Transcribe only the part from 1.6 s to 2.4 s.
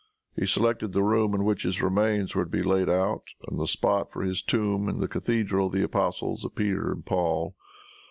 his remains